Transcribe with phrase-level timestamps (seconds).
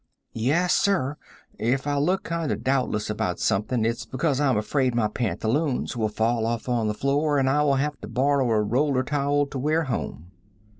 [0.33, 1.15] "Yes, sir.
[1.59, 6.09] If I look kind of doubtless about something, its because I'm afraid my pantaloons will
[6.09, 9.59] fall off on the floor and I will have to borrow a roller towel to
[9.59, 10.31] wear home."